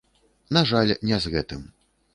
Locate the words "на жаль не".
0.57-1.23